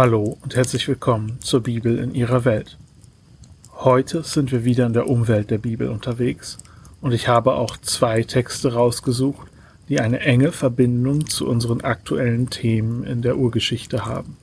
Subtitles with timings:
[0.00, 2.78] Hallo und herzlich willkommen zur Bibel in ihrer Welt.
[3.74, 6.56] Heute sind wir wieder in der Umwelt der Bibel unterwegs
[7.02, 9.46] und ich habe auch zwei Texte rausgesucht,
[9.90, 14.38] die eine enge Verbindung zu unseren aktuellen Themen in der Urgeschichte haben.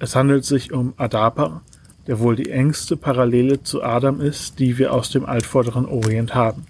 [0.00, 1.62] Es handelt sich um Adapa,
[2.08, 6.66] der wohl die engste Parallele zu Adam ist, die wir aus dem altvorderen Orient haben.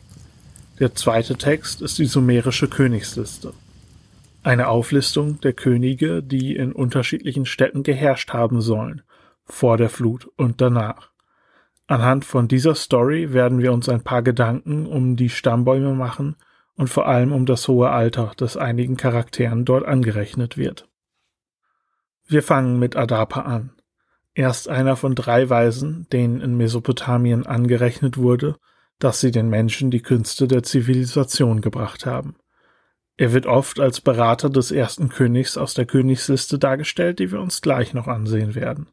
[0.79, 3.55] Der zweite Text ist die sumerische Königsliste.
[4.45, 9.01] Eine Auflistung der Könige, die in unterschiedlichen Städten geherrscht haben sollen,
[9.47, 11.09] vor der Flut und danach.
[11.87, 16.37] Anhand von dieser Story werden wir uns ein paar Gedanken um die Stammbäume machen
[16.77, 20.91] und vor allem um das hohe Alter, das einigen Charakteren dort angerechnet wird.
[22.27, 23.73] Wir fangen mit Adapa an.
[24.35, 28.57] Erst einer von drei Weisen, denen in Mesopotamien angerechnet wurde,
[28.99, 32.37] dass sie den Menschen die Künste der Zivilisation gebracht haben.
[33.17, 37.63] Er wird oft als Berater des ersten Königs aus der Königsliste dargestellt, die wir uns
[37.63, 38.89] gleich noch ansehen werden.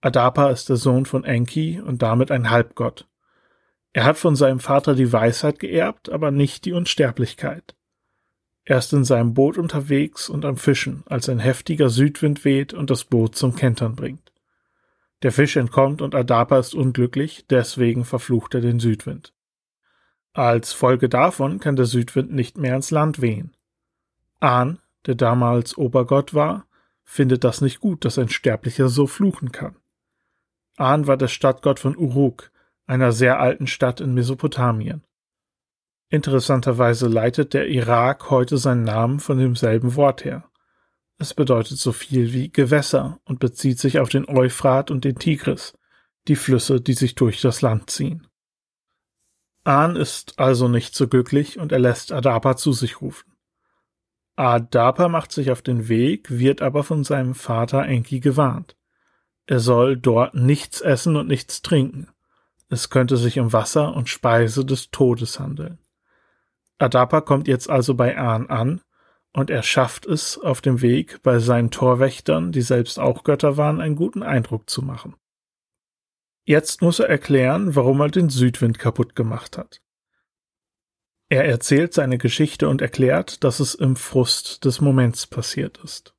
[0.00, 3.06] Adapa ist der Sohn von Enki und damit ein Halbgott.
[3.92, 7.76] Er hat von seinem Vater die Weisheit geerbt, aber nicht die Unsterblichkeit.
[8.64, 12.90] Er ist in seinem Boot unterwegs und am Fischen, als ein heftiger Südwind weht und
[12.90, 14.32] das Boot zum Kentern bringt.
[15.22, 19.34] Der Fisch entkommt und Adapa ist unglücklich, deswegen verflucht er den Südwind.
[20.32, 23.56] Als Folge davon kann der Südwind nicht mehr ins Land wehen.
[24.38, 26.66] Ahn, der damals Obergott war,
[27.04, 29.76] findet das nicht gut, dass ein Sterblicher so fluchen kann.
[30.76, 32.52] Ahn war der Stadtgott von Uruk,
[32.86, 35.02] einer sehr alten Stadt in Mesopotamien.
[36.08, 40.44] Interessanterweise leitet der Irak heute seinen Namen von demselben Wort her.
[41.18, 45.76] Es bedeutet so viel wie Gewässer und bezieht sich auf den Euphrat und den Tigris,
[46.28, 48.26] die Flüsse, die sich durch das Land ziehen.
[49.64, 53.30] Ahn ist also nicht so glücklich und er lässt Adapa zu sich rufen.
[54.36, 58.76] Adapa macht sich auf den Weg, wird aber von seinem Vater Enki gewarnt.
[59.46, 62.08] Er soll dort nichts essen und nichts trinken.
[62.68, 65.78] Es könnte sich um Wasser und Speise des Todes handeln.
[66.78, 68.80] Adapa kommt jetzt also bei Ahn an,
[69.32, 73.80] und er schafft es auf dem Weg bei seinen Torwächtern, die selbst auch Götter waren,
[73.80, 75.14] einen guten Eindruck zu machen.
[76.44, 79.80] Jetzt muss er erklären, warum er den Südwind kaputt gemacht hat.
[81.28, 86.14] Er erzählt seine Geschichte und erklärt, dass es im Frust des Moments passiert ist.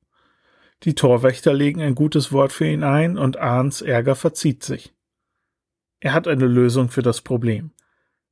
[0.84, 4.94] Die Torwächter legen ein gutes Wort für ihn ein und Ahns Ärger verzieht sich.
[6.00, 7.72] Er hat eine Lösung für das Problem.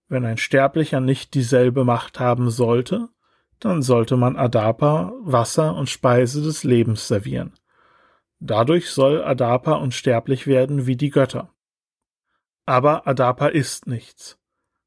[0.09, 3.09] Wenn ein Sterblicher nicht dieselbe Macht haben sollte,
[3.61, 7.53] dann sollte man Adapa Wasser und Speise des Lebens servieren.
[8.41, 11.55] Dadurch soll Adapa unsterblich werden wie die Götter.
[12.70, 14.38] Aber Adapa isst nichts.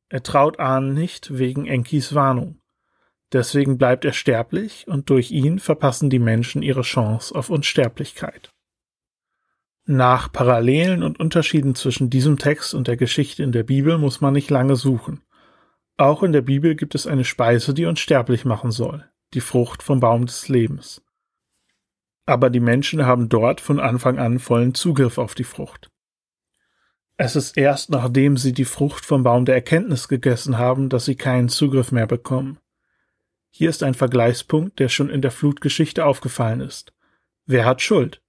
[0.07, 2.61] Er traut Ahn nicht wegen Enkis Warnung.
[3.33, 8.53] Deswegen bleibt er sterblich und durch ihn verpassen die Menschen ihre Chance auf Unsterblichkeit.
[9.85, 14.31] Nach Parallelen und Unterschieden zwischen diesem Text und der Geschichte in der Bibel muss man
[14.31, 15.19] nicht lange suchen.
[15.97, 19.99] Auch in der Bibel gibt es eine Speise, die unsterblich machen soll, die Frucht vom
[19.99, 21.03] Baum des Lebens.
[22.25, 25.89] Aber die Menschen haben dort von Anfang an vollen Zugriff auf die Frucht.
[27.17, 31.15] Es ist erst nachdem sie die Frucht vom Baum der Erkenntnis gegessen haben, dass sie
[31.15, 32.59] keinen Zugriff mehr bekommen.
[33.51, 36.91] Hier ist ein Vergleichspunkt, der schon in der Flutgeschichte aufgefallen ist.
[37.45, 38.21] Wer hat Schuld?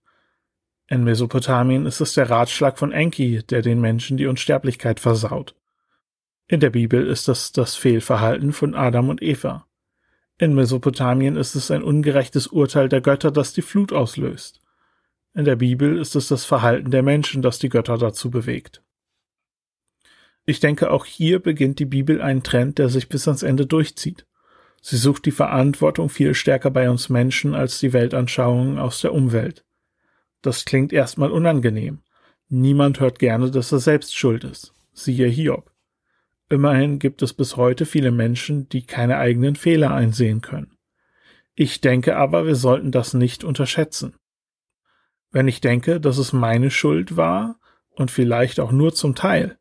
[0.87, 5.55] In Mesopotamien ist es der Ratschlag von Enki, der den Menschen die Unsterblichkeit versaut.
[6.47, 9.66] In der Bibel ist es das Fehlverhalten von Adam und Eva.
[10.37, 14.61] In Mesopotamien ist es ein ungerechtes Urteil der Götter, das die Flut auslöst.
[15.37, 18.83] In der Bibel ist es das Verhalten der Menschen, das die Götter dazu bewegt.
[20.47, 24.27] Ich denke, auch hier beginnt die Bibel einen Trend, der sich bis ans Ende durchzieht.
[24.81, 29.65] Sie sucht die Verantwortung viel stärker bei uns Menschen als die Weltanschauungen aus der Umwelt.
[30.41, 32.03] Das klingt erstmal unangenehm.
[32.48, 34.72] Niemand hört gerne, dass er selbst schuld ist.
[34.92, 35.72] Siehe Hiob.
[36.48, 40.77] Immerhin gibt es bis heute viele Menschen, die keine eigenen Fehler einsehen können.
[41.54, 44.15] Ich denke aber, wir sollten das nicht unterschätzen.
[45.34, 47.59] Wenn ich denke, dass es meine Schuld war
[47.97, 49.59] und vielleicht auch nur zum Teil,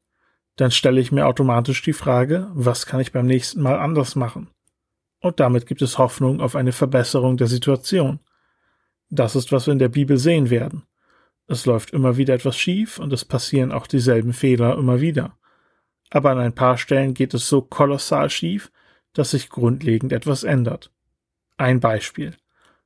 [0.55, 4.51] dann stelle ich mir automatisch die Frage, was kann ich beim nächsten Mal anders machen?
[5.19, 8.19] Und damit gibt es Hoffnung auf eine Verbesserung der Situation.
[9.09, 10.83] Das ist, was wir in der Bibel sehen werden.
[11.47, 15.39] Es läuft immer wieder etwas schief und es passieren auch dieselben Fehler immer wieder.
[16.11, 18.71] Aber an ein paar Stellen geht es so kolossal schief,
[19.13, 20.91] dass sich grundlegend etwas ändert.
[21.57, 22.35] Ein Beispiel.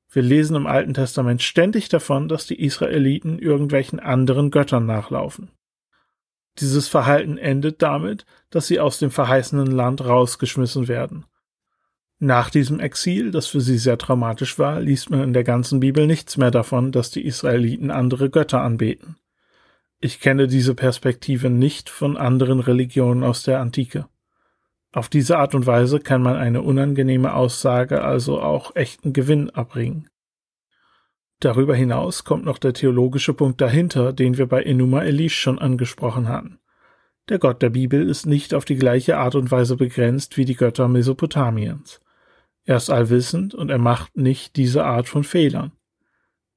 [0.10, 5.52] Wir lesen im Alten Testament ständig davon, dass die Israeliten irgendwelchen anderen Göttern nachlaufen.
[6.60, 11.26] Dieses Verhalten endet damit, dass sie aus dem verheißenen Land rausgeschmissen werden.
[12.20, 16.08] Nach diesem Exil, das für sie sehr traumatisch war, liest man in der ganzen Bibel
[16.08, 19.18] nichts mehr davon, dass die Israeliten andere Götter anbeten.
[20.00, 24.08] Ich kenne diese Perspektive nicht von anderen Religionen aus der Antike.
[24.98, 30.10] Auf diese Art und Weise kann man eine unangenehme Aussage also auch echten Gewinn abbringen.
[31.40, 36.28] Darüber hinaus kommt noch der theologische Punkt dahinter, den wir bei Enuma Elish schon angesprochen
[36.28, 36.58] hatten.
[37.30, 40.56] Der Gott der Bibel ist nicht auf die gleiche Art und Weise begrenzt wie die
[40.56, 42.02] Götter Mesopotamiens.
[42.64, 45.74] Er ist allwissend und er macht nicht diese Art von Fehlern.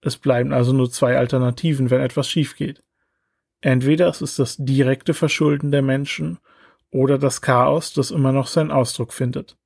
[0.01, 2.83] Es bleiben also nur zwei Alternativen, wenn etwas schief geht.
[3.61, 6.39] Entweder es ist das direkte Verschulden der Menschen
[6.91, 9.57] oder das Chaos, das immer noch seinen Ausdruck findet.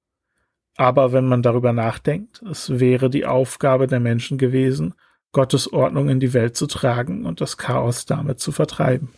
[0.76, 4.94] Aber wenn man darüber nachdenkt, es wäre die Aufgabe der Menschen gewesen,
[5.32, 9.10] Gottes Ordnung in die Welt zu tragen und das Chaos damit zu vertreiben.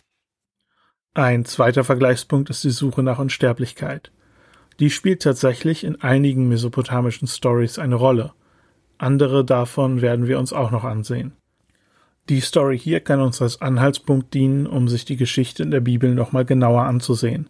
[1.13, 4.11] Ein zweiter Vergleichspunkt ist die Suche nach Unsterblichkeit.
[4.79, 8.33] Die spielt tatsächlich in einigen mesopotamischen Stories eine Rolle.
[8.99, 11.33] Andere davon werden wir uns auch noch ansehen.
[12.29, 16.13] Die Story hier kann uns als Anhaltspunkt dienen, um sich die Geschichte in der Bibel
[16.13, 17.49] nochmal genauer anzusehen.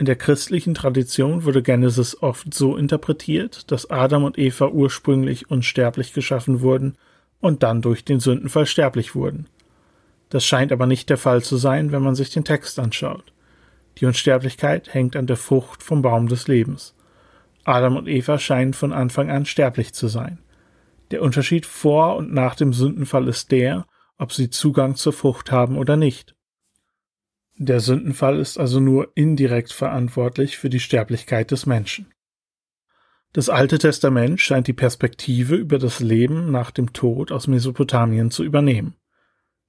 [0.00, 6.14] In der christlichen Tradition wurde Genesis oft so interpretiert, dass Adam und Eva ursprünglich unsterblich
[6.14, 6.96] geschaffen wurden
[7.38, 9.46] und dann durch den Sündenfall sterblich wurden.
[10.30, 13.34] Das scheint aber nicht der Fall zu sein, wenn man sich den Text anschaut.
[13.98, 16.94] Die Unsterblichkeit hängt an der Frucht vom Baum des Lebens.
[17.64, 20.38] Adam und Eva scheinen von Anfang an sterblich zu sein.
[21.10, 23.84] Der Unterschied vor und nach dem Sündenfall ist der,
[24.16, 26.34] ob sie Zugang zur Frucht haben oder nicht.
[27.62, 32.10] Der Sündenfall ist also nur indirekt verantwortlich für die Sterblichkeit des Menschen.
[33.34, 38.44] Das Alte Testament scheint die Perspektive über das Leben nach dem Tod aus Mesopotamien zu
[38.44, 38.94] übernehmen.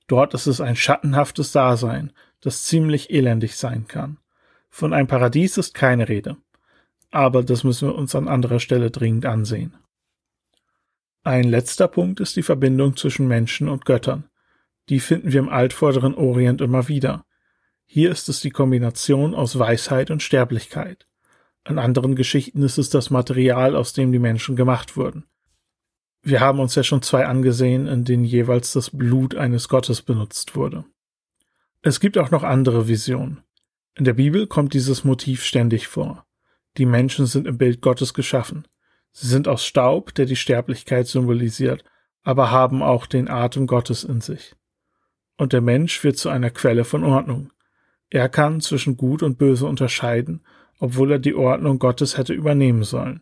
[0.08, 4.20] Dort ist es ein schattenhaftes Dasein, das ziemlich elendig sein kann.
[4.70, 6.38] Von einem Paradies ist keine Rede.
[7.12, 9.76] Aber das müssen wir uns an anderer Stelle dringend ansehen.
[11.24, 14.30] Ein letzter Punkt ist die Verbindung zwischen Menschen und Göttern.
[14.88, 17.26] Die finden wir im altvorderen Orient immer wieder.
[17.94, 21.08] Hier ist es die Kombination aus Weisheit und Sterblichkeit.
[21.66, 25.26] An anderen Geschichten ist es das Material, aus dem die Menschen gemacht wurden.
[26.22, 30.56] Wir haben uns ja schon zwei angesehen, in denen jeweils das Blut eines Gottes benutzt
[30.56, 30.86] wurde.
[31.82, 33.44] Es gibt auch noch andere Visionen.
[33.96, 36.26] In der Bibel kommt dieses Motiv ständig vor.
[36.78, 38.66] Die Menschen sind im Bild Gottes geschaffen.
[39.12, 41.84] Sie sind aus Staub, der die Sterblichkeit symbolisiert,
[42.24, 44.56] aber haben auch den Atem Gottes in sich.
[45.36, 47.52] Und der Mensch wird zu einer Quelle von Ordnung.
[48.12, 50.42] Er kann zwischen Gut und Böse unterscheiden,
[50.80, 53.22] obwohl er die Ordnung Gottes hätte übernehmen sollen.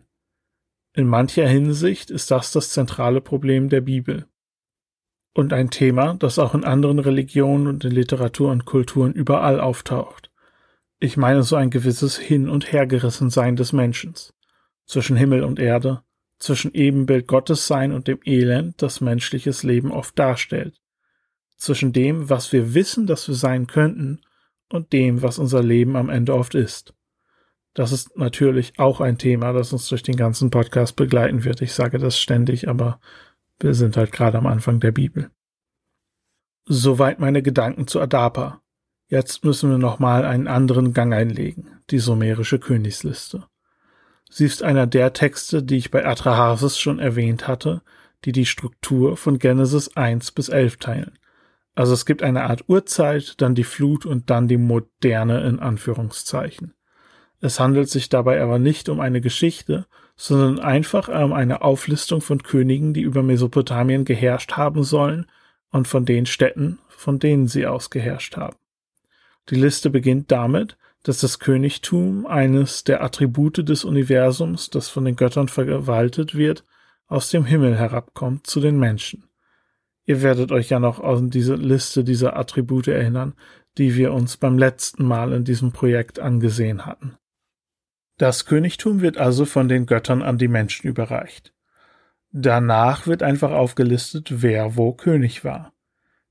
[0.94, 4.26] In mancher Hinsicht ist das das zentrale Problem der Bibel.
[5.36, 10.32] Und ein Thema, das auch in anderen Religionen und in Literatur und Kulturen überall auftaucht.
[11.00, 14.16] Ich meine so ein gewisses Hin- und Hergerissensein des Menschen.
[14.88, 16.02] Zwischen Himmel und Erde,
[16.40, 20.82] zwischen Ebenbild Gottes sein und dem Elend, das menschliches Leben oft darstellt.
[21.58, 24.22] Zwischen dem, was wir wissen, dass wir sein könnten,
[24.72, 26.94] und dem, was unser Leben am Ende oft ist.
[27.74, 31.62] Das ist natürlich auch ein Thema, das uns durch den ganzen Podcast begleiten wird.
[31.62, 33.00] Ich sage das ständig, aber
[33.60, 35.30] wir sind halt gerade am Anfang der Bibel.
[36.66, 38.62] Soweit meine Gedanken zu Adapa.
[39.08, 43.46] Jetzt müssen wir nochmal einen anderen Gang einlegen, die sumerische Königsliste.
[44.30, 47.82] Sie ist einer der Texte, die ich bei Atrahasis schon erwähnt hatte,
[48.26, 51.18] die die Struktur von Genesis 1 bis 11 teilen.
[51.80, 56.74] Also es gibt eine Art Urzeit, dann die Flut und dann die Moderne in Anführungszeichen.
[57.40, 59.86] Es handelt sich dabei aber nicht um eine Geschichte,
[60.18, 65.28] sondern einfach um eine Auflistung von Königen, die über Mesopotamien geherrscht haben sollen
[65.72, 68.58] und von den Städten, von denen sie aus geherrscht haben.
[69.50, 75.16] Die Liste beginnt damit, dass das Königtum eines der Attribute des Universums, das von den
[75.16, 76.66] Göttern verwaltet wird,
[77.08, 79.29] aus dem Himmel herabkommt zu den Menschen.
[80.10, 83.36] Ihr werdet euch ja noch an diese Liste dieser Attribute erinnern,
[83.78, 87.16] die wir uns beim letzten Mal in diesem Projekt angesehen hatten.
[88.18, 91.54] Das Königtum wird also von den Göttern an die Menschen überreicht.
[92.32, 95.74] Danach wird einfach aufgelistet, wer wo König war.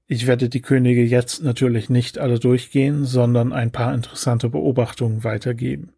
[0.08, 5.92] Ich werde die Könige jetzt natürlich nicht alle durchgehen, sondern ein paar interessante Beobachtungen weitergeben.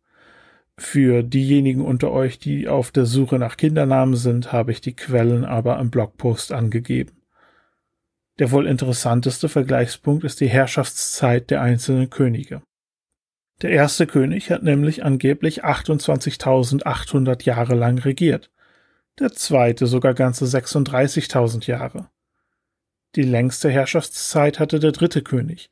[0.77, 5.47] Für diejenigen unter euch, die auf der Suche nach Kindernamen sind, habe ich die Quellen
[5.47, 7.20] aber im Blogpost angegeben.
[8.41, 12.63] Der wohl interessanteste Vergleichspunkt ist die Herrschaftszeit der einzelnen Könige.
[13.61, 18.51] Der erste König hat nämlich angeblich 28.800 Jahre lang regiert,
[19.19, 22.09] der zweite sogar ganze 36.000 Jahre.
[23.15, 25.71] Die längste Herrschaftszeit hatte der dritte König.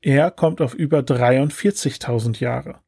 [0.00, 2.80] Er kommt auf über 43.000 Jahre.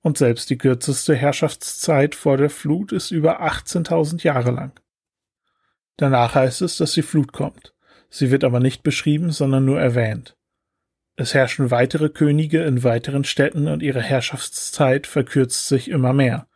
[0.00, 4.80] Und selbst die kürzeste Herrschaftszeit vor der Flut ist über 18.000 Jahre lang.
[5.98, 7.73] Danach heißt es, dass die Flut kommt.
[8.16, 10.36] Sie wird aber nicht beschrieben, sondern nur erwähnt.
[11.16, 16.46] Es herrschen weitere Könige in weiteren Städten und ihre Herrschaftszeit verkürzt sich immer mehr.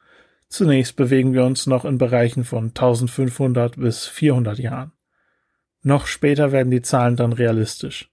[0.48, 4.92] Zunächst bewegen wir uns noch in Bereichen von 1500 bis 400 Jahren.
[5.82, 8.08] Noch später werden die Zahlen dann realistisch.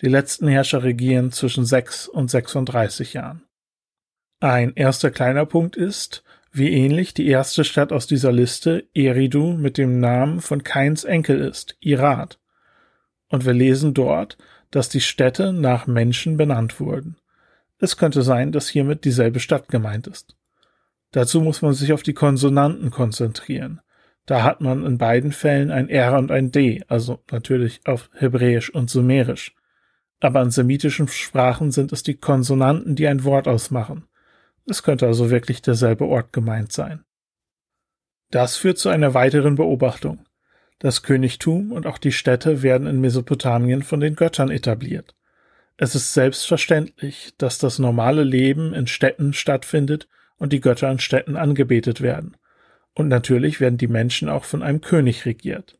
[0.00, 3.42] Die letzten Herrscher regieren zwischen 6 und 36 Jahren.
[4.40, 9.76] Ein erster kleiner Punkt ist, wie ähnlich die erste Stadt aus dieser Liste, Eridu, mit
[9.76, 12.38] dem Namen von Kains Enkel ist, Irad.
[13.30, 14.38] Und wir lesen dort,
[14.70, 17.16] dass die Städte nach Menschen benannt wurden.
[17.78, 20.36] Es könnte sein, dass hiermit dieselbe Stadt gemeint ist.
[21.12, 23.80] Dazu muss man sich auf die Konsonanten konzentrieren.
[24.26, 28.68] Da hat man in beiden Fällen ein R und ein D, also natürlich auf Hebräisch
[28.68, 29.54] und Sumerisch.
[30.20, 34.04] Aber in semitischen Sprachen sind es die Konsonanten, die ein Wort ausmachen.
[34.66, 37.04] Es könnte also wirklich derselbe Ort gemeint sein.
[38.30, 40.26] Das führt zu einer weiteren Beobachtung.
[40.80, 45.16] Das Königtum und auch die Städte werden in Mesopotamien von den Göttern etabliert.
[45.76, 51.36] Es ist selbstverständlich, dass das normale Leben in Städten stattfindet und die Götter in Städten
[51.36, 52.36] angebetet werden.
[52.94, 55.78] Und natürlich werden die Menschen auch von einem König regiert.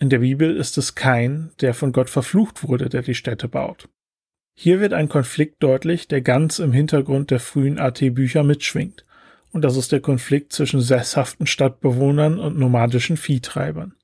[0.00, 3.88] In der Bibel ist es kein, der von Gott verflucht wurde, der die Städte baut.
[4.54, 9.04] Hier wird ein Konflikt deutlich, der ganz im Hintergrund der frühen AT-Bücher mitschwingt.
[9.50, 13.94] Und das ist der Konflikt zwischen sesshaften Stadtbewohnern und nomadischen Viehtreibern.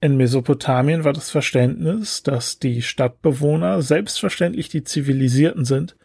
[0.00, 5.96] In Mesopotamien war das Verständnis, dass die Stadtbewohner selbstverständlich die Zivilisierten sind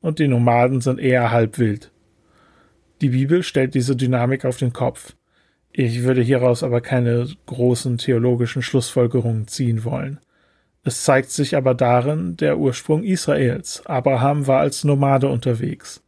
[0.00, 1.92] und die Nomaden sind eher halb wild.
[3.02, 5.14] Die Bibel stellt diese Dynamik auf den Kopf.
[5.70, 10.18] Ich würde hieraus aber keine großen theologischen Schlussfolgerungen ziehen wollen.
[10.82, 13.84] Es zeigt sich aber darin der Ursprung Israels.
[13.84, 16.02] Abraham war als Nomade unterwegs.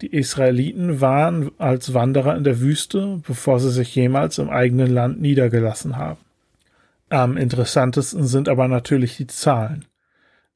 [0.00, 5.20] Die Israeliten waren als Wanderer in der Wüste, bevor sie sich jemals im eigenen Land
[5.20, 6.18] niedergelassen haben.
[7.10, 9.86] Am interessantesten sind aber natürlich die Zahlen.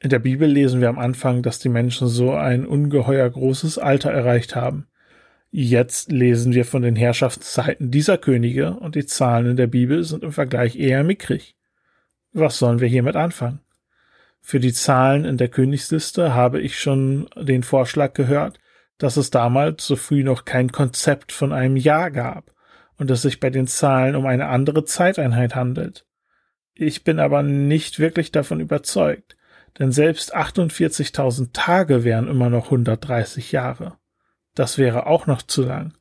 [0.00, 4.10] In der Bibel lesen wir am Anfang, dass die Menschen so ein ungeheuer großes Alter
[4.10, 4.86] erreicht haben.
[5.50, 10.24] Jetzt lesen wir von den Herrschaftszeiten dieser Könige und die Zahlen in der Bibel sind
[10.24, 11.56] im Vergleich eher mickrig.
[12.32, 13.60] Was sollen wir hiermit anfangen?
[14.40, 18.58] Für die Zahlen in der Königsliste habe ich schon den Vorschlag gehört,
[18.98, 22.52] dass es damals so früh noch kein Konzept von einem Jahr gab
[22.98, 26.04] und es sich bei den Zahlen um eine andere Zeiteinheit handelt.
[26.74, 29.36] Ich bin aber nicht wirklich davon überzeugt,
[29.78, 33.98] denn selbst 48.000 Tage wären immer noch 130 Jahre.
[34.54, 35.94] Das wäre auch noch zu lang.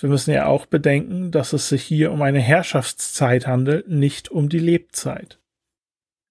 [0.00, 4.48] Wir müssen ja auch bedenken, dass es sich hier um eine Herrschaftszeit handelt, nicht um
[4.48, 5.38] die Lebzeit.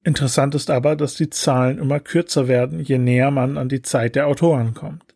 [0.04, 4.16] Interessant ist aber, dass die Zahlen immer kürzer werden, je näher man an die Zeit
[4.16, 5.16] der Autoren kommt.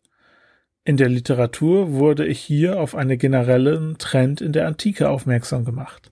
[0.84, 6.12] In der Literatur wurde ich hier auf einen generellen Trend in der Antike aufmerksam gemacht.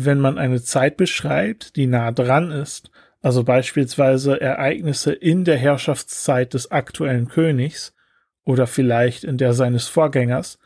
[0.00, 6.54] Wenn man eine Zeit beschreibt, die nah dran ist, also beispielsweise Ereignisse in der Herrschaftszeit
[6.54, 7.96] des aktuellen Königs
[8.44, 10.60] oder vielleicht in der seines Vorgängers,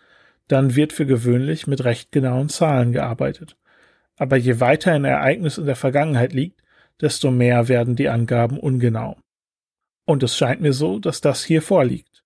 [0.49, 3.57] dann wird für gewöhnlich mit recht genauen Zahlen gearbeitet.
[4.17, 6.63] Aber je weiter ein Ereignis in der Vergangenheit liegt,
[7.01, 9.17] desto mehr werden die Angaben ungenau.
[10.05, 12.23] Und es scheint mir so, dass das hier vorliegt.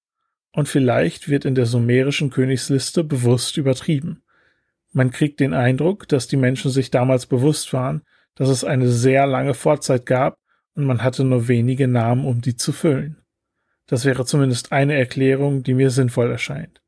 [0.51, 4.25] Und vielleicht wird in der sumerischen Königsliste bewusst übertrieben.
[4.97, 8.01] Man kriegt den Eindruck, dass die Menschen sich damals bewusst waren,
[8.35, 10.39] dass es eine sehr lange Vorzeit gab
[10.75, 13.19] und man hatte nur wenige Namen, um die zu füllen.
[13.87, 16.81] Das wäre zumindest eine Erklärung, die mir sinnvoll erscheint.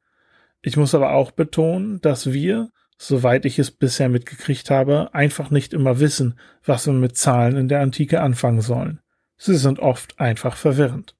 [0.62, 5.74] Ich muss aber auch betonen, dass wir, soweit ich es bisher mitgekriegt habe, einfach nicht
[5.74, 9.00] immer wissen, was wir mit Zahlen in der Antike anfangen sollen.
[9.36, 11.14] Sie sind oft einfach verwirrend.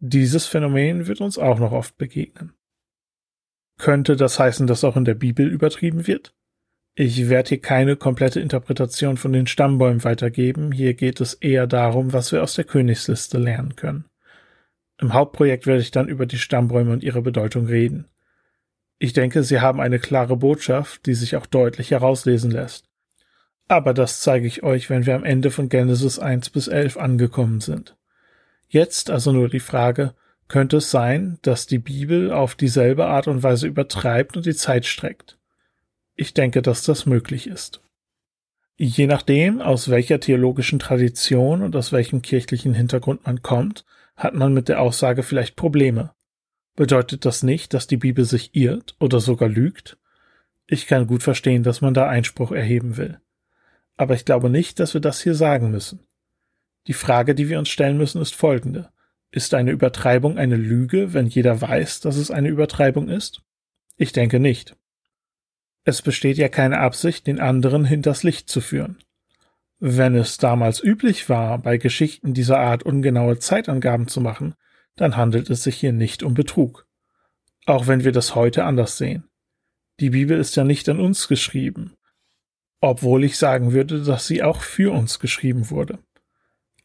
[0.00, 2.52] Dieses Phänomen wird uns auch noch oft begegnen.
[3.80, 6.34] Könnte das heißen, dass auch in der Bibel übertrieben wird?
[6.94, 12.12] Ich werde hier keine komplette Interpretation von den Stammbäumen weitergeben, hier geht es eher darum,
[12.12, 14.04] was wir aus der Königsliste lernen können.
[15.00, 18.06] Im Hauptprojekt werde ich dann über die Stammbäume und ihre Bedeutung reden.
[18.98, 22.84] Ich denke, sie haben eine klare Botschaft, die sich auch deutlich herauslesen lässt.
[23.66, 27.60] Aber das zeige ich euch, wenn wir am Ende von Genesis 1 bis 11 angekommen
[27.60, 27.96] sind.
[28.68, 30.12] Jetzt also nur die Frage,
[30.50, 34.84] könnte es sein, dass die Bibel auf dieselbe Art und Weise übertreibt und die Zeit
[34.84, 35.38] streckt?
[36.16, 37.80] Ich denke, dass das möglich ist.
[38.76, 43.84] Je nachdem, aus welcher theologischen Tradition und aus welchem kirchlichen Hintergrund man kommt,
[44.16, 46.12] hat man mit der Aussage vielleicht Probleme.
[46.76, 49.98] Bedeutet das nicht, dass die Bibel sich irrt oder sogar lügt?
[50.66, 53.20] Ich kann gut verstehen, dass man da Einspruch erheben will.
[53.96, 56.00] Aber ich glaube nicht, dass wir das hier sagen müssen.
[56.86, 58.90] Die Frage, die wir uns stellen müssen, ist folgende.
[59.32, 63.42] Ist eine Übertreibung eine Lüge, wenn jeder weiß, dass es eine Übertreibung ist?
[63.96, 64.76] Ich denke nicht.
[65.84, 68.98] Es besteht ja keine Absicht, den anderen hinters Licht zu führen.
[69.78, 74.54] Wenn es damals üblich war, bei Geschichten dieser Art ungenaue Zeitangaben zu machen,
[74.96, 76.86] dann handelt es sich hier nicht um Betrug.
[77.66, 79.28] Auch wenn wir das heute anders sehen.
[80.00, 81.94] Die Bibel ist ja nicht an uns geschrieben,
[82.80, 86.00] obwohl ich sagen würde, dass sie auch für uns geschrieben wurde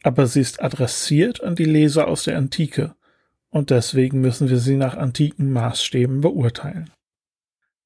[0.06, 2.94] aber sie ist adressiert an die Leser aus der Antike,
[3.50, 6.92] und deswegen müssen wir sie nach antiken Maßstäben beurteilen.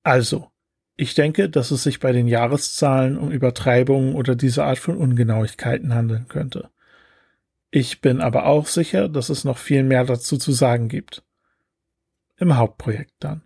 [0.03, 0.51] Also,
[0.97, 5.93] ich denke, dass es sich bei den Jahreszahlen um Übertreibungen oder diese Art von Ungenauigkeiten
[5.93, 6.69] handeln könnte.
[7.71, 11.23] Ich bin aber auch sicher, dass es noch viel mehr dazu zu sagen gibt.
[12.35, 13.43] Im Hauptprojekt dann.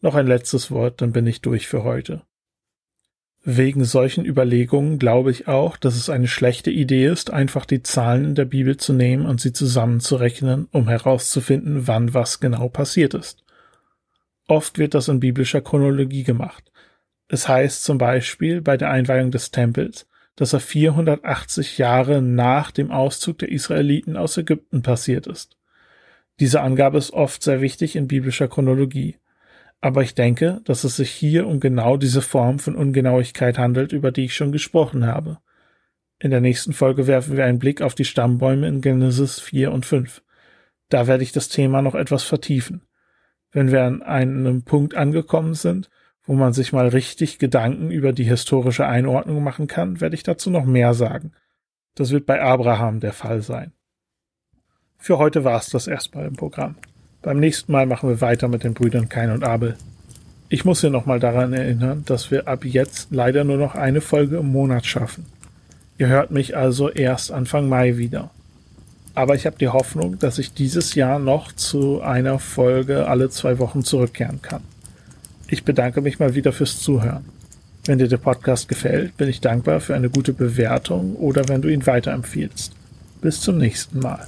[0.00, 2.22] Noch ein letztes Wort, dann bin ich durch für heute.
[3.44, 8.24] Wegen solchen Überlegungen glaube ich auch, dass es eine schlechte Idee ist, einfach die Zahlen
[8.24, 13.42] in der Bibel zu nehmen und sie zusammenzurechnen, um herauszufinden, wann was genau passiert ist.
[14.46, 16.70] Oft wird das in biblischer Chronologie gemacht.
[17.26, 20.06] Es heißt zum Beispiel bei der Einweihung des Tempels,
[20.36, 25.56] dass er 480 Jahre nach dem Auszug der Israeliten aus Ägypten passiert ist.
[26.38, 29.16] Diese Angabe ist oft sehr wichtig in biblischer Chronologie.
[29.82, 34.12] Aber ich denke, dass es sich hier um genau diese Form von Ungenauigkeit handelt, über
[34.12, 35.38] die ich schon gesprochen habe.
[36.20, 39.84] In der nächsten Folge werfen wir einen Blick auf die Stammbäume in Genesis 4 und
[39.84, 40.22] 5.
[40.88, 42.82] Da werde ich das Thema noch etwas vertiefen.
[43.50, 45.90] Wenn wir an einem Punkt angekommen sind,
[46.22, 50.48] wo man sich mal richtig Gedanken über die historische Einordnung machen kann, werde ich dazu
[50.48, 51.32] noch mehr sagen.
[51.96, 53.72] Das wird bei Abraham der Fall sein.
[54.96, 56.76] Für heute war es das erstmal im Programm.
[57.22, 59.76] Beim nächsten Mal machen wir weiter mit den Brüdern Kain und Abel.
[60.48, 64.38] Ich muss hier nochmal daran erinnern, dass wir ab jetzt leider nur noch eine Folge
[64.38, 65.24] im Monat schaffen.
[65.98, 68.30] Ihr hört mich also erst Anfang Mai wieder.
[69.14, 73.58] Aber ich habe die Hoffnung, dass ich dieses Jahr noch zu einer Folge alle zwei
[73.60, 74.62] Wochen zurückkehren kann.
[75.48, 77.24] Ich bedanke mich mal wieder fürs Zuhören.
[77.84, 81.68] Wenn dir der Podcast gefällt, bin ich dankbar für eine gute Bewertung oder wenn du
[81.68, 82.72] ihn weiterempfiehlst.
[83.20, 84.26] Bis zum nächsten Mal.